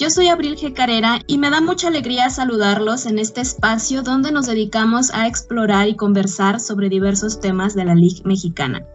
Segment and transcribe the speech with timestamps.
[0.00, 0.72] yo soy Abril G.
[0.72, 5.88] Carrera y me da mucha alegría saludarlos en este espacio donde nos dedicamos a explorar
[5.88, 8.86] y conversar sobre diversos temas de la Liga Mexicana.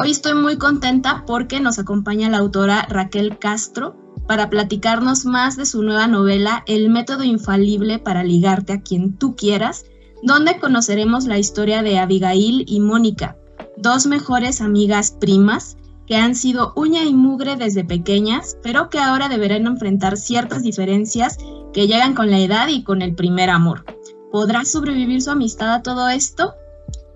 [0.00, 3.96] Hoy estoy muy contenta porque nos acompaña la autora Raquel Castro
[4.28, 9.34] para platicarnos más de su nueva novela El método infalible para ligarte a quien tú
[9.34, 9.84] quieras,
[10.22, 13.36] donde conoceremos la historia de Abigail y Mónica,
[13.76, 15.76] dos mejores amigas primas
[16.10, 21.38] que han sido uña y mugre desde pequeñas, pero que ahora deberán enfrentar ciertas diferencias
[21.72, 23.84] que llegan con la edad y con el primer amor.
[24.32, 26.54] ¿Podrá sobrevivir su amistad a todo esto?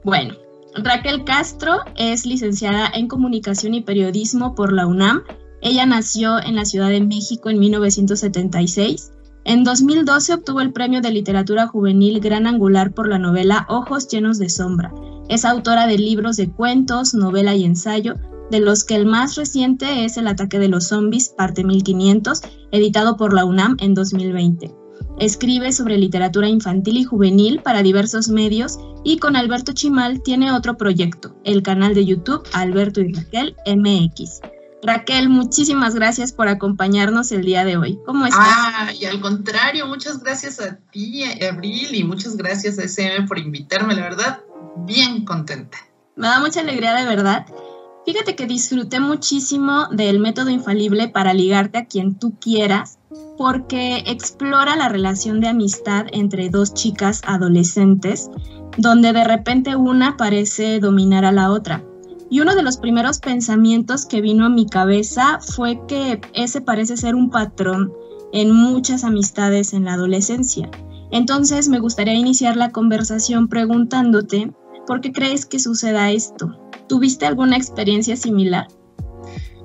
[0.04, 0.34] Bueno,
[0.76, 5.24] Raquel Castro es licenciada en Comunicación y Periodismo por la UNAM.
[5.60, 9.10] Ella nació en la Ciudad de México en 1976.
[9.44, 14.38] En 2012 obtuvo el Premio de Literatura Juvenil Gran Angular por la novela Ojos llenos
[14.38, 14.94] de sombra.
[15.28, 18.14] Es autora de libros de cuentos, novela y ensayo,
[18.50, 22.42] de los que el más reciente es El ataque de los zombies, parte 1500,
[22.72, 24.74] editado por la UNAM en 2020.
[25.18, 30.76] Escribe sobre literatura infantil y juvenil para diversos medios y con Alberto Chimal tiene otro
[30.76, 34.40] proyecto, el canal de YouTube Alberto y Raquel MX.
[34.82, 37.98] Raquel, muchísimas gracias por acompañarnos el día de hoy.
[38.04, 38.42] ¿Cómo estás?
[38.46, 43.38] Ah, y al contrario, muchas gracias a ti, Abril, y muchas gracias a SM por
[43.38, 44.40] invitarme, la verdad,
[44.78, 45.78] bien contenta.
[46.16, 47.46] Me da mucha alegría de verdad.
[48.06, 52.98] Fíjate que disfruté muchísimo del método infalible para ligarte a quien tú quieras,
[53.38, 58.30] porque explora la relación de amistad entre dos chicas adolescentes,
[58.76, 61.82] donde de repente una parece dominar a la otra.
[62.28, 66.98] Y uno de los primeros pensamientos que vino a mi cabeza fue que ese parece
[66.98, 67.92] ser un patrón
[68.32, 70.70] en muchas amistades en la adolescencia.
[71.10, 74.52] Entonces me gustaría iniciar la conversación preguntándote,
[74.86, 76.63] ¿por qué crees que suceda esto?
[76.88, 78.68] ¿Tuviste alguna experiencia similar?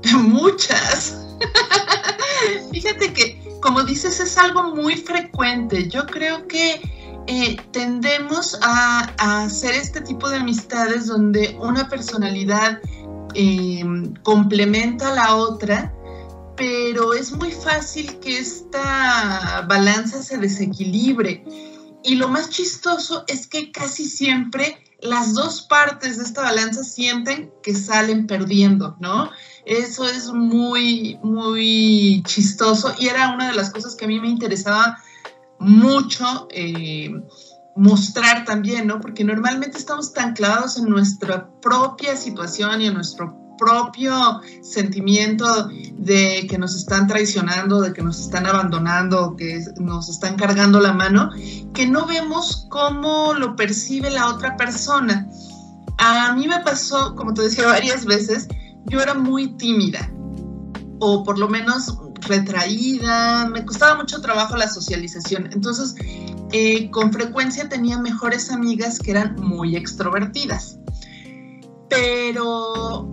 [0.13, 1.25] Muchas.
[2.71, 5.89] Fíjate que, como dices, es algo muy frecuente.
[5.89, 6.81] Yo creo que
[7.27, 9.13] eh, tendemos a,
[9.43, 12.79] hacer este tipo de amistades donde una personalidad
[13.35, 13.83] eh,
[14.23, 15.93] complementa a la otra,
[16.55, 21.43] pero es muy fácil que esta balanza se desequilibre.
[22.03, 27.51] Y lo más chistoso es que casi siempre las dos partes de esta balanza sienten
[27.63, 29.29] que salen perdiendo, ¿no?
[29.65, 34.29] Eso es muy, muy chistoso y era una de las cosas que a mí me
[34.29, 34.97] interesaba
[35.59, 37.11] mucho eh,
[37.75, 38.99] mostrar también, ¿no?
[38.99, 46.47] Porque normalmente estamos tan clavados en nuestra propia situación y en nuestro propio sentimiento de
[46.49, 51.29] que nos están traicionando, de que nos están abandonando, que nos están cargando la mano,
[51.73, 55.27] que no vemos cómo lo percibe la otra persona.
[55.97, 58.47] A mí me pasó, como te decía varias veces,
[58.85, 60.09] yo era muy tímida,
[60.99, 65.49] o por lo menos retraída, me costaba mucho trabajo la socialización.
[65.51, 65.95] Entonces,
[66.51, 70.77] eh, con frecuencia tenía mejores amigas que eran muy extrovertidas.
[71.89, 73.09] Pero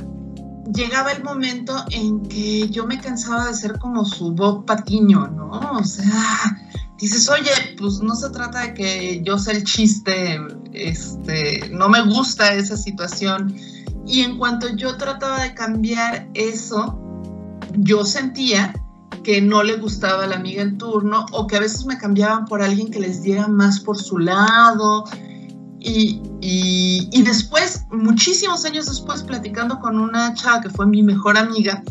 [0.77, 5.73] llegaba el momento en que yo me cansaba de ser como su Bob Patiño, ¿no?
[5.73, 6.59] O sea,
[6.99, 10.39] dices, oye, pues no se trata de que yo sea el chiste,
[10.73, 13.57] este, no me gusta esa situación.
[14.07, 17.01] Y en cuanto yo trataba de cambiar eso,
[17.79, 18.73] yo sentía
[19.25, 22.63] que no le gustaba la amiga en turno o que a veces me cambiaban por
[22.63, 25.05] alguien que les diera más por su lado
[25.81, 31.83] y, después, muchísimos años después, platicando con una chava que fue mi mejor amiga,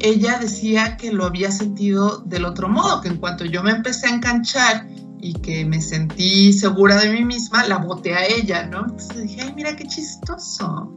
[0.00, 4.06] ella decía que lo había sentido del otro modo, que en cuanto yo me empecé
[4.06, 4.86] a enganchar
[5.20, 8.80] y que me sentí segura de mí misma, la boté a ella, ¿no?
[8.80, 10.92] Entonces dije, ay, mira qué chistoso.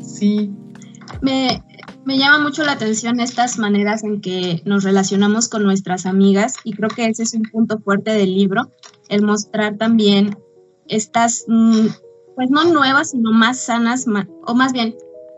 [0.00, 0.50] Sí.
[1.20, 1.62] Me,
[2.06, 6.72] me llama mucho la atención estas maneras en que nos relacionamos con nuestras amigas y
[6.72, 8.70] creo que ese es un punto fuerte del libro,
[9.10, 10.34] el mostrar también
[10.88, 11.86] estas, mm,
[12.34, 14.06] pues no nuevas, sino más sanas,
[14.46, 14.96] o más bien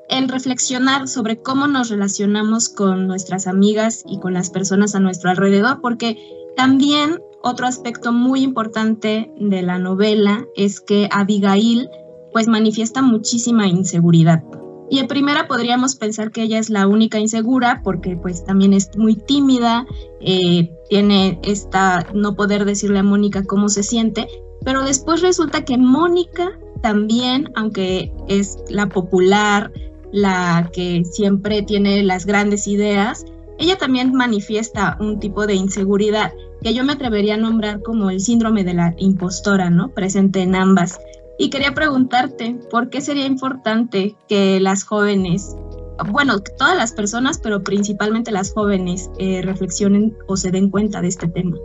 [0.09, 5.31] el reflexionar sobre cómo nos relacionamos con nuestras amigas y con las personas a nuestro
[5.31, 6.19] alrededor, porque
[6.57, 11.89] también otro aspecto muy importante de la novela es que Abigail
[12.33, 14.43] pues manifiesta muchísima inseguridad.
[14.91, 18.97] Y en primera podríamos pensar que ella es la única insegura porque pues también es
[18.97, 19.87] muy tímida,
[20.21, 24.29] eh, tiene esta no poder decirle a Mónica cómo se siente,
[24.65, 29.73] pero después resulta que Mónica también, aunque es la popular,
[30.13, 33.25] la que siempre tiene las grandes ideas,
[33.59, 36.33] ella también manifiesta un tipo de inseguridad
[36.63, 39.91] que yo me atrevería a nombrar como el síndrome de la impostora, ¿no?
[39.91, 40.99] Presente en ambas.
[41.39, 45.55] Y quería preguntarte, ¿por qué sería importante que las jóvenes,
[46.11, 51.09] bueno, todas las personas, pero principalmente las jóvenes, eh, reflexionen o se den cuenta de
[51.09, 51.57] este tema?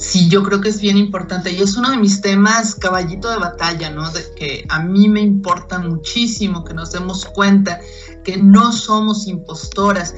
[0.00, 3.36] Sí, yo creo que es bien importante y es uno de mis temas caballito de
[3.36, 4.10] batalla, ¿no?
[4.10, 7.78] De que a mí me importa muchísimo que nos demos cuenta
[8.24, 10.14] que no somos impostoras.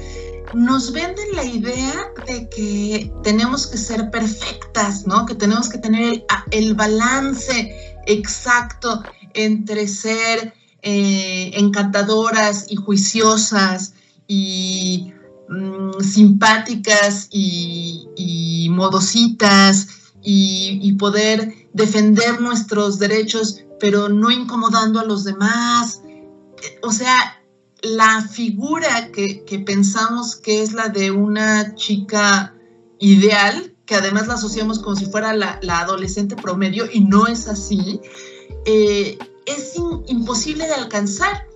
[0.54, 5.26] Nos venden la idea de que tenemos que ser perfectas, ¿no?
[5.26, 7.74] Que tenemos que tener el, balance
[8.06, 9.02] exacto
[9.34, 13.94] entre ser eh, encantadoras y juiciosas
[14.28, 15.12] y
[15.52, 19.88] mm, simpáticas y, modositas
[20.22, 26.02] y, poder defender nuestros derechos, pero no incomodando a los demás.
[26.82, 27.42] O sea,
[27.82, 32.54] la figura que, pensamos que es la de una chica
[32.98, 38.00] ideal, que además la asociamos como si fuera la, adolescente promedio y no es así,
[38.64, 39.74] eh, es
[40.06, 41.46] imposible de alcanzar.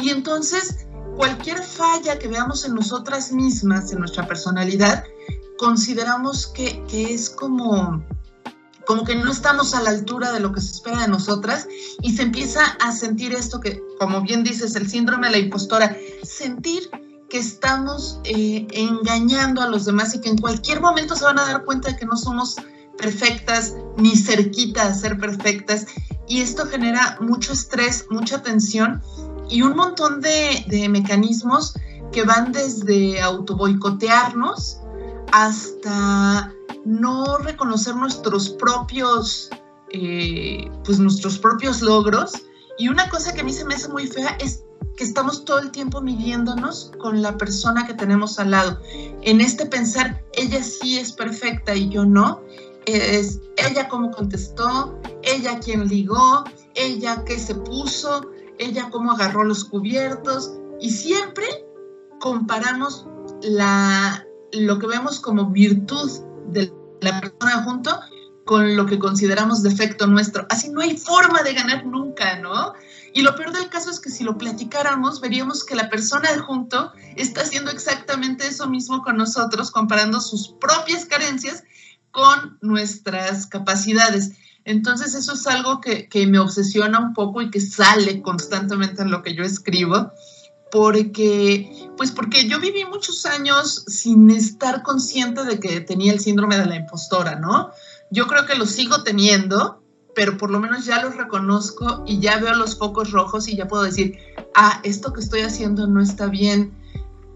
[0.00, 0.86] Y entonces
[1.18, 5.02] cualquier falla que veamos en nosotras mismas, en nuestra personalidad,
[5.58, 8.04] consideramos que, que es como,
[8.86, 11.66] como que no estamos a la altura de lo que se espera de nosotras
[12.02, 15.96] y se empieza a sentir esto que, como bien dices, el síndrome de la impostora,
[16.22, 16.88] sentir
[17.28, 21.46] que estamos eh, engañando a los demás y que en cualquier momento se van a
[21.46, 22.54] dar cuenta de que no somos
[22.96, 25.86] perfectas ni cerquita de ser perfectas.
[26.28, 29.02] Y esto genera mucho estrés, mucha tensión
[29.48, 31.74] y un montón de, mecanismos
[32.12, 34.80] que van desde autoboicotearnos
[35.32, 36.52] hasta
[36.84, 39.50] no reconocer nuestros propios,
[39.90, 42.32] eh, pues nuestros propios logros.
[42.78, 44.64] Y una cosa que a mí se me hace muy fea es
[44.96, 48.80] que estamos todo el tiempo midiéndonos con la persona que tenemos al lado.
[49.22, 52.40] En este pensar, ella sí es perfecta y yo no,
[52.86, 56.44] es ella cómo contestó, ella quién ligó,
[56.74, 58.22] ella qué se puso,
[58.58, 61.46] ella cómo agarró los cubiertos y siempre
[62.20, 63.06] comparamos
[63.42, 66.10] la, lo que vemos como virtud
[66.48, 68.00] de la persona junto
[68.44, 70.46] con lo que consideramos defecto nuestro.
[70.48, 72.72] Así no hay forma de ganar nunca, ¿no?
[73.12, 76.92] Y lo peor del caso es que si lo platicáramos, veríamos que la persona junto
[77.16, 81.62] está haciendo exactamente eso mismo con nosotros, comparando sus propias carencias
[82.10, 84.32] con nuestras capacidades.
[84.68, 89.22] Entonces eso es algo que, me obsesiona un poco y que sale constantemente en lo
[89.22, 90.12] que yo escribo,
[90.70, 96.58] porque, pues porque yo viví muchos años sin estar consciente de que tenía el síndrome
[96.58, 97.70] de la impostora, ¿no?
[98.10, 99.82] Yo creo que lo sigo teniendo,
[100.14, 103.66] pero por lo menos ya los reconozco y ya veo los focos rojos y ya
[103.68, 104.18] puedo decir,
[104.54, 106.74] ah, esto que estoy haciendo no está bien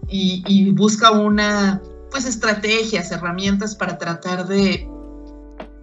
[0.07, 1.81] y, busca una,
[2.11, 4.87] pues estrategias, herramientas para tratar de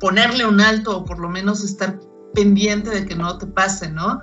[0.01, 2.01] ponerle un alto o por lo menos estar
[2.35, 4.21] pendiente de que no te pase, ¿no?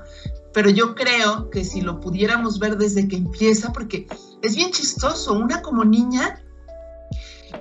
[0.53, 4.07] Pero yo creo que si lo pudiéramos ver desde que empieza, porque
[4.41, 6.41] es bien chistoso, una como niña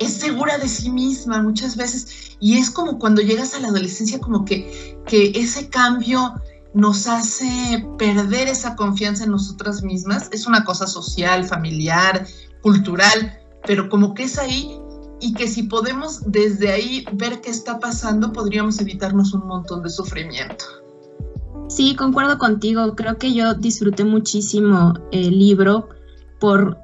[0.00, 4.18] es segura de sí misma muchas veces y es como cuando llegas a la adolescencia
[4.18, 6.34] como que, que ese cambio
[6.74, 10.28] nos hace perder esa confianza en nosotras mismas.
[10.32, 12.26] Es una cosa social, familiar,
[12.60, 14.78] cultural, pero como que es ahí
[15.26, 19.90] y que si podemos desde ahí ver qué está pasando, podríamos evitarnos un montón de
[19.90, 20.64] sufrimiento.
[21.68, 22.94] Sí, concuerdo contigo.
[22.94, 25.88] Creo que yo disfruté muchísimo el libro
[26.38, 26.78] por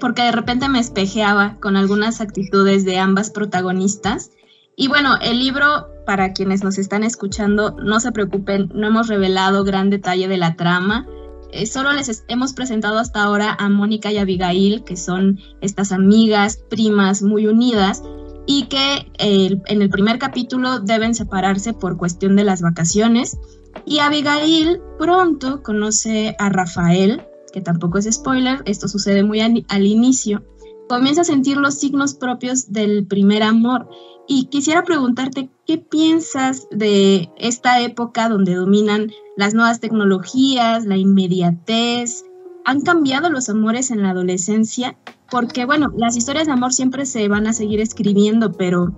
[0.00, 4.30] porque de repente me espejeaba con algunas actitudes de ambas protagonistas.
[4.76, 9.64] Y bueno, el libro, para quienes nos están escuchando, no se preocupen, no hemos revelado
[9.64, 11.04] gran detalle de la trama.
[11.52, 16.58] Eh, solo les hemos presentado hasta ahora a Mónica y Abigail, que son estas amigas,
[16.68, 18.02] primas muy unidas,
[18.46, 23.36] y que en el primer capítulo deben separarse por cuestión de las vacaciones.
[23.84, 27.22] Y Abigail pronto conoce a Rafael,
[27.52, 30.44] que tampoco es spoiler, esto sucede muy al, inicio,
[30.88, 33.88] comienza a sentir los signos propios del primer amor.
[34.28, 42.24] Y quisiera preguntarte, ¿qué piensas de esta época donde dominan las nuevas tecnologías, la inmediatez?
[42.64, 44.96] ¿Han cambiado los amores en la adolescencia?
[45.30, 48.92] Porque, bueno, las historias de amor siempre se van a seguir escribiendo, pero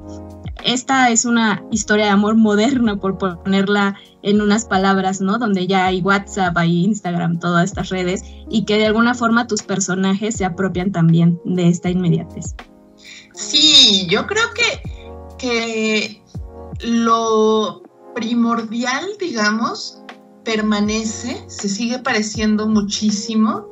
[0.64, 5.38] esta es una historia de amor moderna, por ponerla en unas palabras, ¿no?
[5.38, 9.62] Donde ya hay WhatsApp, hay Instagram, todas estas redes, y que de alguna forma tus
[9.62, 12.54] personajes se apropian también de esta inmediatez.
[13.34, 16.22] Sí, yo creo que, que
[16.80, 17.82] lo
[18.14, 20.02] primordial, digamos,
[20.48, 23.66] permanece, se sigue pareciendo muchísimo,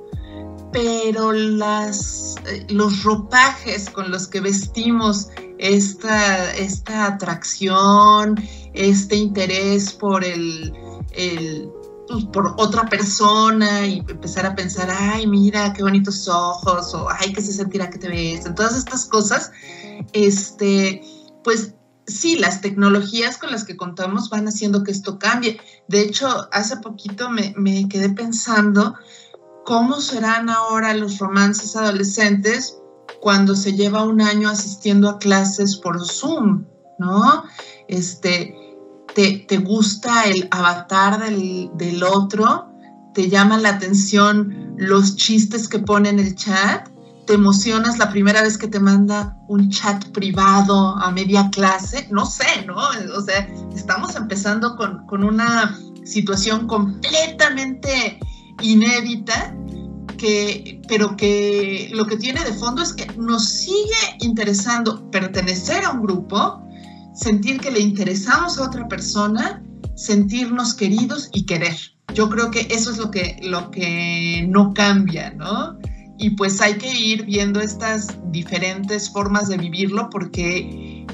[0.73, 8.35] pero las, eh, los ropajes con los que vestimos esta, esta atracción,
[8.75, 10.71] este interés por el,
[12.09, 17.33] pues, por otra persona y empezar a pensar, ay, mira, qué bonitos ojos, o ay,
[17.33, 19.51] qué se sentirá que te ves, todas estas cosas,
[20.13, 21.01] este,
[21.43, 21.73] pues
[22.07, 25.61] sí, las tecnologías con las que contamos van haciendo que esto cambie.
[25.89, 28.95] De hecho, hace poquito me, quedé pensando
[29.65, 32.79] cómo serán ahora los romances adolescentes
[33.21, 36.65] cuando se lleva un año asistiendo a clases por Zoom,
[36.99, 37.45] ¿no?
[37.89, 38.55] Este,
[39.15, 42.69] te, gusta el avatar del, del, otro,
[43.15, 46.89] te llama la atención los chistes que pone en el chat,
[47.27, 52.25] te emocionas la primera vez que te manda un chat privado a media clase, no
[52.27, 52.77] sé, ¿no?
[52.77, 58.21] O sea, estamos empezando con, con una situación completamente
[58.63, 59.55] inédita
[60.17, 65.91] que, pero que lo que tiene de fondo es que nos sigue interesando pertenecer a
[65.91, 66.63] un grupo,
[67.15, 69.63] sentir que le interesamos a otra persona,
[69.95, 71.77] sentirnos queridos y querer.
[72.15, 75.76] Yo creo que eso es lo que, lo que no cambia, ¿no?
[76.19, 81.07] Y pues hay que ir viendo estas diferentes formas de vivirlo porque,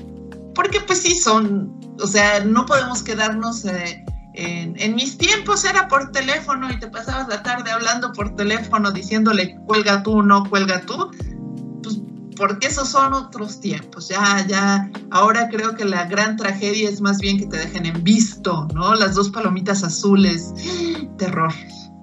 [0.55, 3.65] porque pues sí son, o sea, no podemos quedarnos...
[3.65, 4.05] Eh,
[4.35, 9.57] en, mis tiempos era por teléfono y te pasabas la tarde hablando por teléfono diciéndole
[9.67, 11.11] cuelga tú, no cuelga tú,
[11.83, 11.99] pues
[12.37, 14.09] porque esos son otros tiempos.
[14.09, 18.03] Ya, ya, ahora creo que la gran tragedia es más bien que te dejen en
[18.03, 18.95] visto, ¿no?
[18.95, 20.53] Las dos palomitas azules,
[21.19, 21.53] terror.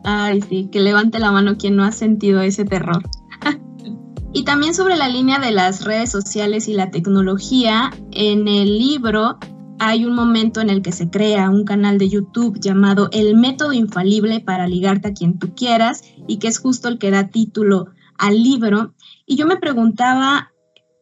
[0.04, 3.04] Ay, sí, que levante la mano quien no ha sentido ese terror.
[4.34, 9.38] y también sobre la línea de las redes sociales y la tecnología, en el libro
[9.80, 13.72] hay un momento en el que se crea un canal de YouTube llamado El método
[13.72, 17.88] infalible para ligarte a quien tú quieras y que es justo el que da título
[18.18, 18.94] al libro.
[19.26, 20.52] Y yo me preguntaba,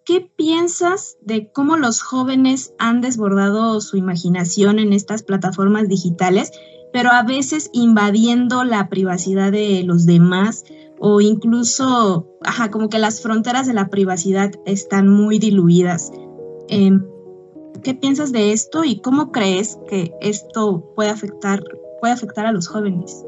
[0.05, 6.51] ¿qué piensas de cómo los jóvenes han desbordado su imaginación en estas plataformas digitales,
[6.93, 10.63] pero a veces invadiendo la privacidad de los demás?
[10.99, 16.11] o incluso, ajá, como que las fronteras de la privacidad están muy diluidas.
[16.69, 17.05] Em,
[17.83, 21.63] ¿Qué piensas de esto y cómo crees que esto puede afectar,
[22.01, 23.23] puede afectar a los jóvenes?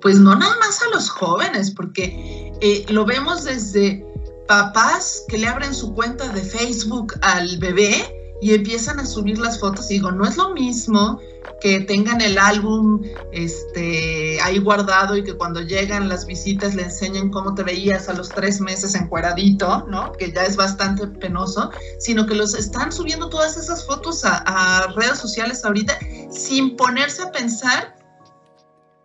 [0.00, 4.06] Pues no nada más a los jóvenes, porque eh, lo vemos desde
[4.46, 7.92] papás que le abren su cuenta de Facebook al bebé
[8.40, 9.90] y empiezan a subir las fotos.
[9.90, 11.18] Y digo, no es lo mismo
[11.60, 17.30] que tengan el álbum este, ahí guardado y que cuando llegan las visitas le enseñen
[17.30, 20.12] cómo te veías a los tres meses encueradito, ¿no?
[20.12, 25.18] Que ya es bastante penoso, sino que los están subiendo todas esas fotos a, redes
[25.18, 25.98] sociales ahorita
[26.30, 27.96] sin ponerse a pensar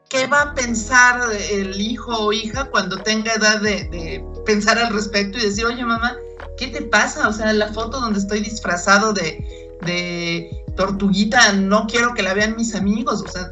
[0.09, 1.21] qué va a pensar
[1.51, 5.83] el hijo o hija cuando tenga edad de, de pensar al respecto y decir, oye
[5.85, 6.17] mamá,
[6.57, 7.27] ¿qué te pasa?
[7.27, 12.55] O sea, la foto donde estoy disfrazado de, de tortuguita, no quiero que la vean
[12.55, 13.23] mis amigos.
[13.25, 13.51] O sea,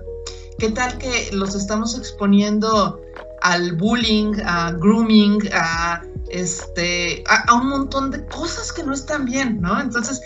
[0.57, 2.99] ¿qué tal que los estamos exponiendo
[3.41, 9.61] al bullying, a grooming, a este, a, un montón de cosas que no están bien,
[9.61, 9.79] ¿no?
[9.79, 10.21] Entonces,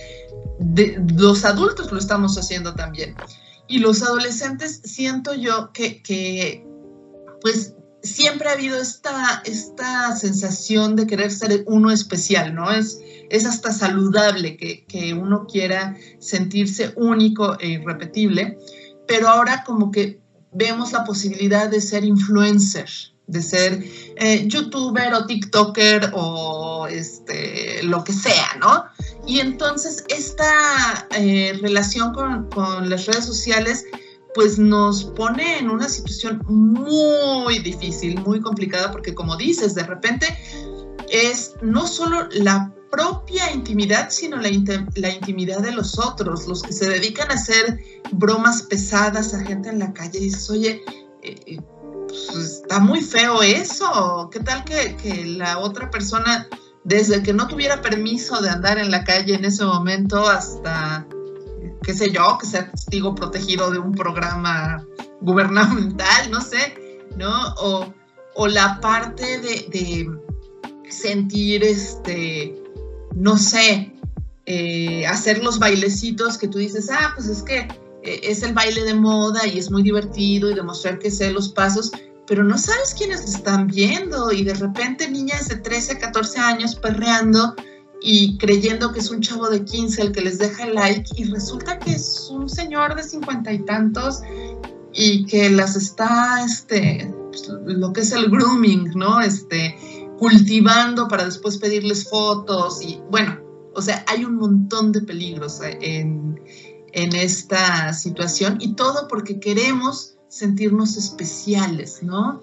[1.16, 3.16] los adultos lo estamos haciendo también.
[3.68, 6.66] Y los adolescentes siento yo que, que
[7.42, 12.70] pues siempre ha habido esta, esta sensación de querer ser uno especial, ¿no?
[12.72, 18.58] Es, es hasta saludable que, que uno quiera sentirse único e irrepetible,
[19.08, 20.20] pero ahora como que
[20.52, 22.90] vemos la posibilidad de ser influencer,
[23.28, 23.84] de ser
[24.18, 28.86] eh, youtuber o tiktoker o este, lo que sea, ¿no?
[29.26, 33.86] Y entonces esta eh, relación con, con las redes sociales
[34.34, 40.28] pues nos pone en una situación muy difícil, muy complicada, porque como dices, de repente
[41.10, 46.88] es no solo la propia intimidad, sino la, intimidad de los otros, los que se
[46.88, 47.80] dedican a hacer
[48.12, 50.20] bromas pesadas a gente en la calle.
[50.20, 50.84] Y dices, oye,
[51.24, 51.62] eh, eh,
[52.08, 54.30] pues, está muy feo eso.
[54.32, 56.48] ¿Qué tal que, que la otra persona,
[56.84, 61.08] desde que no tuviera permiso de andar en la calle en ese momento hasta
[61.84, 64.84] qué sé yo, que sea testigo protegido de un programa
[65.22, 66.76] gubernamental, no sé,
[67.18, 67.54] ¿no?
[67.58, 67.94] O,
[68.48, 70.10] la parte de,
[70.90, 72.56] sentir, este,
[73.16, 73.94] no sé,
[74.46, 77.68] eh, hacer los bailecitos que tú dices, ah, pues es que
[78.04, 81.50] eh, es el baile de moda y es muy divertido y demostrar que sé los
[81.50, 81.92] pasos,
[82.28, 87.56] pero no sabes quiénes están viendo y de repente niñas de 13, 14 años perreando
[88.06, 91.24] y creyendo que es un chavo de 15 el que les deja el like y
[91.24, 94.20] resulta que es un señor de cincuenta y tantos
[94.92, 99.22] y que las está, este, pues, lo que es el grooming, ¿no?
[99.22, 99.78] Este,
[100.20, 103.40] cultivando para después pedirles fotos y bueno,
[103.74, 106.42] o sea, hay un montón de peligros en,
[106.92, 112.42] en esta situación y todo porque queremos sentirnos especiales, ¿no?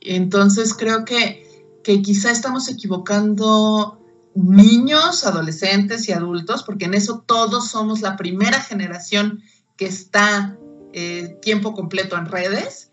[0.00, 1.44] Entonces creo que,
[1.82, 3.97] que quizá estamos equivocando
[4.44, 9.42] niños, adolescentes y adultos, porque en eso todos somos la primera generación
[9.76, 10.56] que está
[10.92, 12.92] eh, tiempo completo en redes,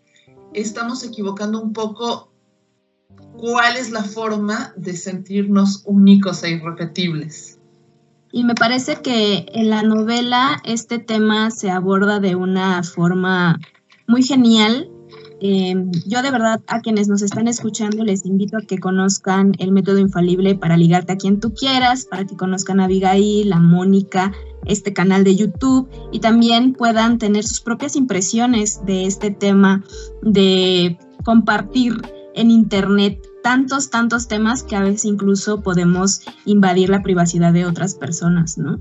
[0.52, 2.32] estamos equivocando un poco
[3.36, 7.58] cuál es la forma de sentirnos únicos e irrepetibles.
[8.32, 13.58] Y me parece que en la novela este tema se aborda de una forma
[14.06, 14.90] muy genial
[15.40, 19.70] Em, yo de verdad a quienes nos están escuchando les invito a que conozcan el
[19.70, 24.32] método infalible para ligarte a quien tú quieras, para que conozcan a Abigail, a Mónica,
[24.64, 29.84] este canal de YouTube y también puedan tener sus propias impresiones de este tema
[30.22, 32.00] de compartir
[32.34, 37.94] en Internet tantos, tantos temas que a veces incluso podemos invadir la privacidad de otras
[37.94, 38.80] personas, ¿no?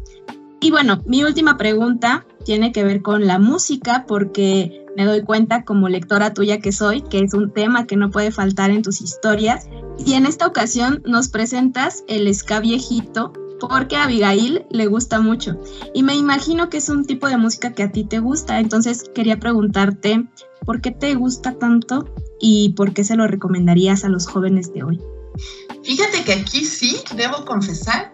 [0.59, 5.65] Y bueno, mi última pregunta tiene que ver con la música porque me doy cuenta
[5.65, 9.01] como lectora tuya que soy, que es un tema que no puede faltar en tus
[9.01, 9.67] historias.
[10.05, 15.59] Y en esta ocasión nos presentas el ska viejito porque a Abigail le gusta mucho.
[15.93, 18.59] Y me imagino que es un tipo de música que a ti te gusta.
[18.59, 20.25] Entonces quería preguntarte,
[20.65, 24.83] ¿por qué te gusta tanto y por qué se lo recomendarías a los jóvenes de
[24.83, 25.01] hoy?
[25.83, 28.13] Fíjate que aquí sí, debo confesar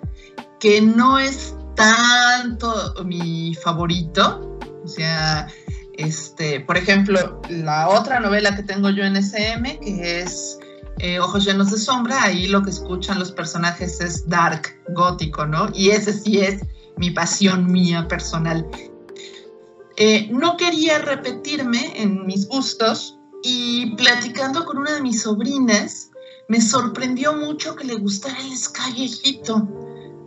[0.59, 4.59] que no es tanto mi favorito.
[4.83, 5.47] O sea,
[5.93, 10.59] este, por ejemplo, la otra novela que tengo yo en SM, que es
[10.99, 15.69] eh, Ojos llenos de sombra, ahí lo que escuchan los personajes es dark, gótico, ¿no?
[15.73, 16.61] Y ese sí es
[16.97, 18.67] mi pasión mía personal.
[19.97, 26.11] Eh, no quería repetirme en mis gustos y platicando con una de mis sobrinas,
[26.47, 29.41] me sorprendió mucho que le gustara el Sky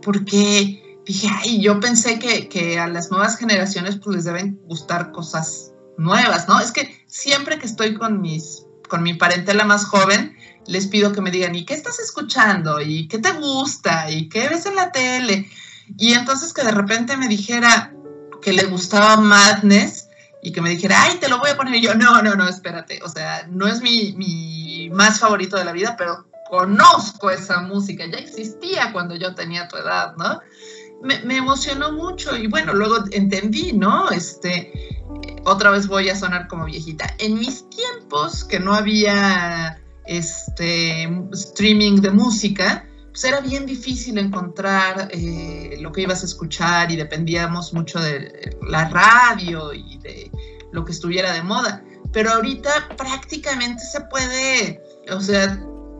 [0.01, 5.73] porque dije, ay, yo pensé que, a las nuevas generaciones pues les deben gustar cosas
[5.97, 6.59] nuevas, ¿no?
[6.59, 10.35] Es que siempre que estoy con mis, con mi parentela más joven,
[10.67, 12.81] les pido que me digan, ¿y qué estás escuchando?
[12.81, 14.09] ¿Y qué te gusta?
[14.09, 15.49] ¿Y qué ves en la tele?
[15.97, 17.93] Y entonces que de repente me dijera
[18.41, 20.07] que le gustaba Madness
[20.41, 21.75] y que me dijera, ay, te lo voy a poner.
[21.75, 22.99] Y yo, no, no, no, espérate.
[23.03, 28.05] O sea, no es mi, mi más favorito de la vida, pero conozco esa música.
[28.05, 30.39] Ya existía cuando yo tenía tu edad, ¿no?
[31.05, 34.09] Me, emocionó mucho y bueno, luego entendí, ¿no?
[34.09, 34.71] Este,
[35.45, 37.15] otra vez voy a sonar como viejita.
[37.19, 45.09] En mis tiempos que no había este streaming de música, pues era bien difícil encontrar
[45.11, 50.31] eh, lo que ibas a escuchar y dependíamos mucho de la radio y de
[50.71, 51.83] lo que estuviera de moda.
[52.11, 55.59] Pero ahorita prácticamente se puede, o sea,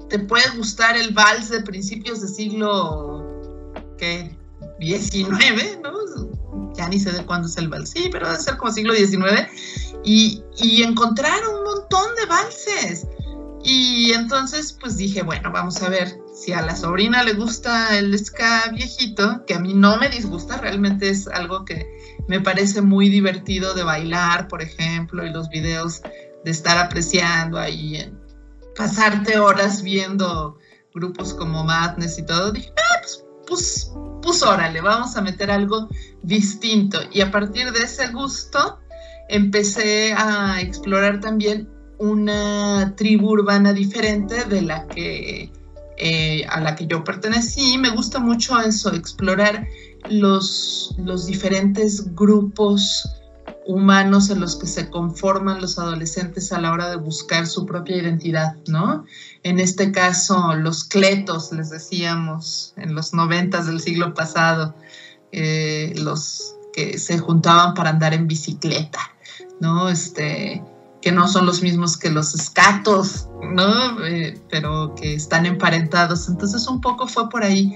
[0.09, 3.23] te puede gustar el vals de principios de siglo
[3.97, 4.34] que
[4.79, 6.73] 19, ¿no?
[6.75, 9.47] Ya ni sé de cuándo es el vals, sí, pero debe ser como siglo XIX,
[10.03, 13.07] y, y encontrar un montón de valses.
[13.63, 18.17] Y entonces, pues dije, bueno, vamos a ver si a la sobrina le gusta el
[18.17, 21.87] ska viejito, que a mí no me disgusta, realmente es algo que
[22.27, 26.01] me parece muy divertido de bailar, por ejemplo, y los videos
[26.43, 28.13] de estar apreciando ahí,
[28.75, 30.59] pasarte horas viendo
[30.93, 32.51] grupos como Madness y todo.
[32.51, 33.91] Dije, ah, pues, pues
[34.25, 35.87] pues órale, vamos a meter algo
[36.23, 36.99] distinto.
[37.11, 38.79] Y a partir de ese gusto
[39.29, 45.51] empecé a explorar también una tribu urbana diferente de la que
[45.97, 47.77] eh, a la que yo pertenecí.
[47.77, 49.65] Me gusta mucho eso, explorar
[50.09, 53.07] los, los diferentes grupos
[53.65, 57.97] humanos en los que se conforman los adolescentes a la hora de buscar su propia
[57.97, 59.05] identidad, ¿no?
[59.43, 64.75] En este caso, los cletos, les decíamos, en los noventas del siglo pasado,
[65.31, 68.99] eh, los que se juntaban para andar en bicicleta,
[69.59, 69.89] ¿no?
[69.89, 70.63] Este,
[71.01, 74.05] que no son los mismos que los escatos, ¿no?
[74.05, 76.27] Eh, pero que están emparentados.
[76.27, 77.73] Entonces, un poco fue por ahí.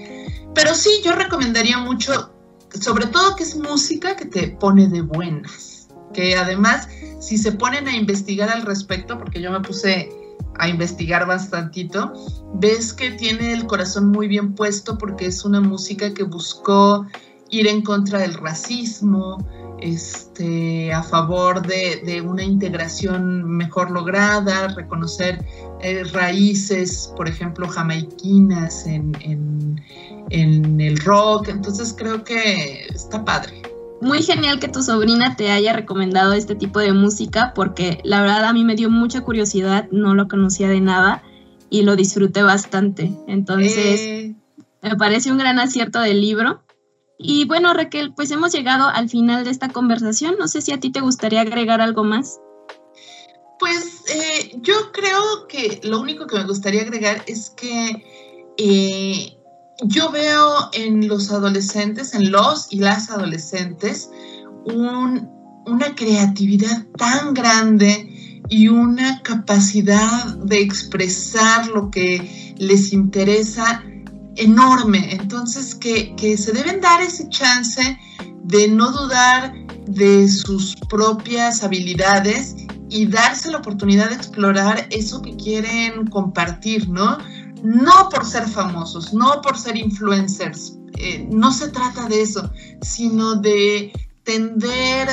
[0.54, 2.32] Pero sí, yo recomendaría mucho,
[2.80, 5.69] sobre todo que es música que te pone de buenas
[6.12, 6.88] que además,
[7.20, 10.10] si se ponen a investigar al respecto, porque yo me puse
[10.58, 12.12] a investigar bastantito,
[12.54, 17.06] ves que tiene el corazón muy bien puesto porque es una música que buscó
[17.50, 19.38] ir en contra del racismo,
[19.80, 25.42] este, a favor de, una integración mejor lograda, reconocer
[25.80, 29.12] eh, raíces, por ejemplo, jamaiquinas en,
[30.30, 31.48] en el rock.
[31.48, 33.59] Entonces creo que está padre
[34.00, 38.44] muy genial que tu sobrina te haya recomendado este tipo de música porque la verdad
[38.44, 41.22] a mí me dio mucha curiosidad, no lo conocía de nada
[41.68, 43.12] y lo disfruté bastante.
[43.26, 44.34] Entonces, eh.
[44.82, 46.62] me parece un gran acierto del libro.
[47.18, 50.36] Y bueno, Raquel, pues hemos llegado al final de esta conversación.
[50.38, 52.40] No sé si a ti te gustaría agregar algo más.
[53.58, 58.04] Pues eh, yo creo que lo único que me gustaría agregar es que
[58.56, 59.36] eh,
[59.84, 64.10] yo veo en los adolescentes, en los y las adolescentes,
[64.64, 73.82] una creatividad tan grande y una capacidad de expresar lo que les interesa
[74.36, 75.14] enorme.
[75.14, 77.98] Entonces, que, que se deben dar ese chance
[78.44, 79.54] de no dudar
[79.86, 82.56] de sus propias habilidades
[82.90, 87.18] y darse la oportunidad de explorar eso que quieren compartir, ¿no?
[87.62, 92.50] No por ser famosos, no por ser influencers, eh, no se trata de eso,
[92.82, 93.92] sino de
[94.24, 95.08] tender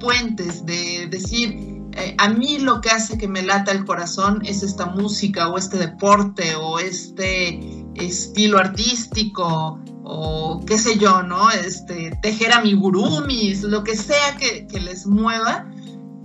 [0.00, 4.62] puentes, de decir, eh, a mí lo que hace que me lata el corazón es
[4.62, 11.50] esta música o este deporte o este estilo artístico o qué sé yo, ¿no?
[11.50, 15.66] Este, tejer amigurumis, lo que sea que, que les mueva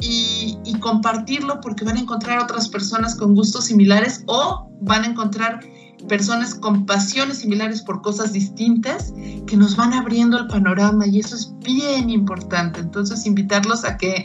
[0.01, 5.59] y, compartirlo porque van a encontrar otras personas con gustos similares o van a encontrar
[6.07, 9.13] personas con pasiones similares por cosas distintas
[9.47, 12.79] que nos van abriendo el panorama y eso es bien importante.
[12.79, 14.23] Entonces invitarlos a que,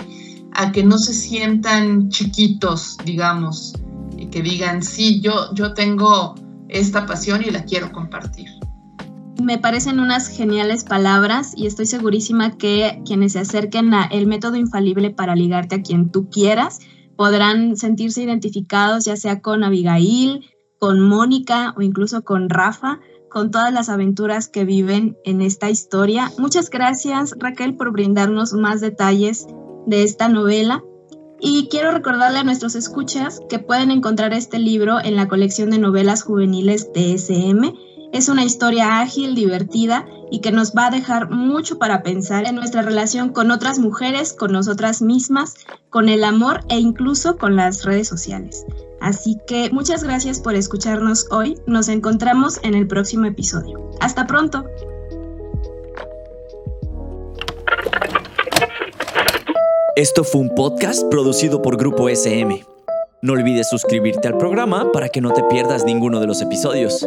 [0.53, 3.75] a que no se sientan chiquitos, digamos,
[4.17, 6.35] y que digan, sí, yo, yo tengo
[6.69, 8.49] esta pasión y la quiero compartir.
[9.43, 14.57] Me parecen unas geniales palabras y estoy segurísima que quienes se acerquen a el método
[14.57, 16.81] infalible para ligarte a quien tú quieras
[17.21, 20.41] podrán sentirse identificados ya sea con Abigail,
[20.79, 26.33] con Mónica o incluso con Rafa, con todas las aventuras que viven en esta historia.
[26.39, 29.47] Muchas gracias Raquel por brindarnos más detalles
[29.85, 30.83] de esta novela.
[31.43, 35.79] Y quiero recordarle a nuestros escuchas que pueden encontrar este libro en la colección de
[35.79, 37.75] novelas juveniles de SM
[38.13, 42.57] es una historia ágil, divertida y que nos va a dejar mucho para pensar en
[42.57, 45.55] nuestra relación con otras mujeres, con nosotras mismas,
[45.91, 48.65] con el amor e incluso con las redes sociales.
[49.01, 51.59] Así que muchas gracias por escucharnos hoy.
[51.67, 53.91] Nos encontramos en el próximo episodio.
[54.01, 54.65] Hasta pronto.
[59.97, 62.65] Esto fue un podcast producido por Grupo SM.
[63.23, 67.07] No olvides suscribirte al programa para que no te pierdas ninguno de los episodios.